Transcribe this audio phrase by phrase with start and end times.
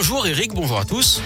[0.00, 1.20] Bonjour Eric, bonjour à tous.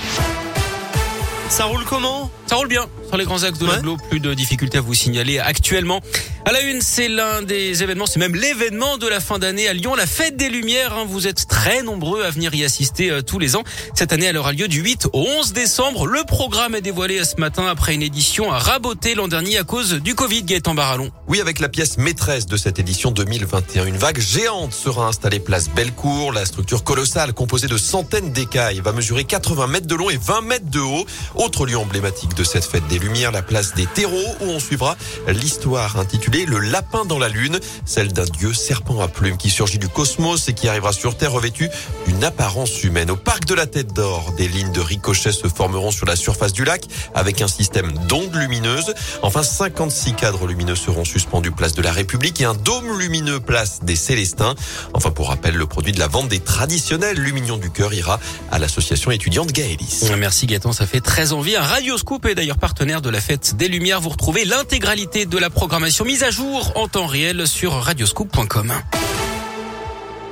[1.48, 2.28] Ça roule comment?
[2.46, 3.96] Ça roule bien sur les grands axes de Ouais.
[4.10, 6.00] Plus de difficultés à vous signaler actuellement.
[6.46, 9.72] À la une, c'est l'un des événements, c'est même l'événement de la fin d'année à
[9.72, 10.92] Lyon, la fête des Lumières.
[10.92, 11.06] hein.
[11.08, 13.64] Vous êtes très nombreux à venir y assister euh, tous les ans.
[13.94, 16.06] Cette année, elle aura lieu du 8 au 11 décembre.
[16.06, 19.94] Le programme est dévoilé euh, ce matin après une édition rabotée l'an dernier à cause
[19.94, 21.10] du Covid, Gaëtan Barallon.
[21.28, 25.70] Oui, avec la pièce maîtresse de cette édition 2021, une vague géante sera installée place
[25.70, 26.30] Bellecour.
[26.34, 30.42] La structure colossale, composée de centaines d'écailles, va mesurer 80 mètres de long et 20
[30.42, 31.06] mètres de haut.
[31.36, 34.98] Autre lieu emblématique de cette fête des Lumières, la place des terreaux, où on suivra
[35.26, 39.78] l'histoire intitulée Le lapin dans la lune, celle d'un dieu serpent à plumes qui surgit
[39.78, 41.68] du cosmos et qui arrivera sur Terre revêtu
[42.06, 43.12] d'une apparence humaine.
[43.12, 46.52] Au parc de la Tête d'Or, des lignes de ricochet se formeront sur la surface
[46.52, 48.94] du lac avec un système d'ondes lumineuses.
[49.22, 53.84] Enfin, 56 cadres lumineux seront suspendus place de la République et un dôme lumineux place
[53.84, 54.56] des Célestins.
[54.92, 58.18] Enfin, pour rappel, le produit de la vente des traditionnels Luminions du Cœur ira
[58.50, 60.10] à l'association étudiante Gaëlis.
[60.18, 61.54] Merci Gaëtan, ça fait très envie.
[61.54, 64.00] Un Radioscoop est d'ailleurs partenaire de la fête des Lumières.
[64.00, 68.72] Vous retrouvez l'intégralité de la programmation mise à jour en temps réel sur radioscoop.com.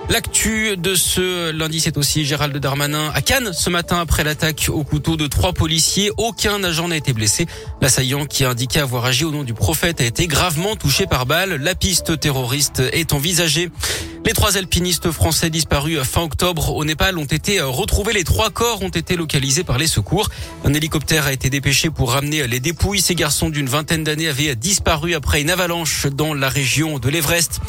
[0.09, 3.53] L'actu de ce lundi, c'est aussi Gérald Darmanin à Cannes.
[3.53, 7.47] Ce matin, après l'attaque au couteau de trois policiers, aucun agent n'a été blessé.
[7.81, 11.25] L'assaillant qui a indiqué avoir agi au nom du prophète a été gravement touché par
[11.25, 11.55] balle.
[11.63, 13.71] La piste terroriste est envisagée.
[14.25, 18.13] Les trois alpinistes français disparus fin octobre au Népal ont été retrouvés.
[18.13, 20.29] Les trois corps ont été localisés par les secours.
[20.65, 23.01] Un hélicoptère a été dépêché pour ramener les dépouilles.
[23.01, 27.61] Ces garçons d'une vingtaine d'années avaient disparu après une avalanche dans la région de l'Everest.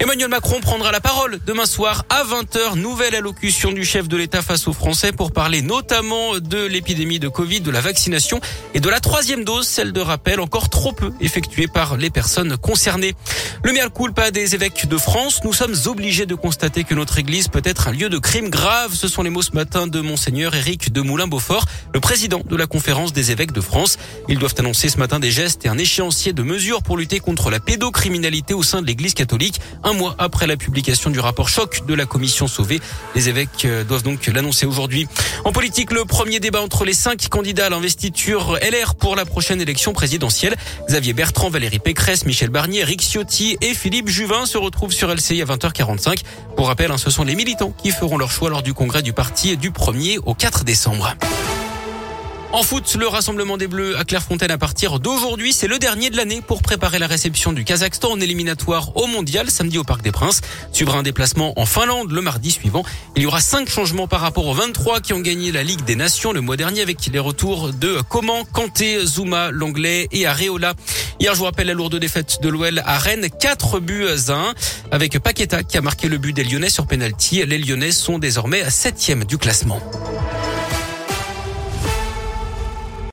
[0.00, 2.76] Emmanuel Macron prendra la parole demain soir à 20h.
[2.76, 7.26] Nouvelle allocution du chef de l'État face aux Français pour parler notamment de l'épidémie de
[7.26, 8.40] Covid, de la vaccination
[8.74, 12.56] et de la troisième dose, celle de rappel encore trop peu effectuée par les personnes
[12.56, 13.14] concernées.
[13.64, 15.40] Le mea culpa des évêques de France.
[15.42, 18.94] Nous sommes obligés de constater que notre église peut être un lieu de crime grave.
[18.94, 22.68] Ce sont les mots ce matin de Monseigneur Éric de Moulin-Beaufort, le président de la
[22.68, 23.98] conférence des évêques de France.
[24.28, 27.50] Ils doivent annoncer ce matin des gestes et un échéancier de mesures pour lutter contre
[27.50, 29.60] la pédocriminalité au sein de l'église catholique.
[29.88, 32.78] Un mois après la publication du rapport choc de la commission Sauvé,
[33.14, 35.08] les évêques euh, doivent donc l'annoncer aujourd'hui.
[35.46, 39.62] En politique, le premier débat entre les cinq candidats à l'investiture LR pour la prochaine
[39.62, 40.56] élection présidentielle.
[40.88, 45.40] Xavier Bertrand, Valérie Pécresse, Michel Barnier, Eric Ciotti et Philippe Juvin se retrouvent sur LCI
[45.40, 46.18] à 20h45.
[46.54, 49.14] Pour rappel, hein, ce sont les militants qui feront leur choix lors du congrès du
[49.14, 51.14] parti du 1er au 4 décembre.
[52.50, 56.16] En foot, le rassemblement des Bleus à Clairefontaine à partir d'aujourd'hui, c'est le dernier de
[56.16, 60.12] l'année pour préparer la réception du Kazakhstan en éliminatoire au Mondial samedi au Parc des
[60.12, 60.40] Princes.
[60.72, 62.84] Suivra un déplacement en Finlande le mardi suivant.
[63.16, 65.94] Il y aura cinq changements par rapport aux 23 qui ont gagné la Ligue des
[65.94, 70.72] Nations le mois dernier avec les retours de Coman, Kanté, Zuma, Langlais et Areola.
[71.20, 74.54] Hier, je vous rappelle la lourde défaite de l'OL à Rennes, 4 buts à 1
[74.90, 77.44] avec Paqueta qui a marqué le but des Lyonnais sur penalty.
[77.44, 79.82] Les Lyonnais sont désormais à septième du classement.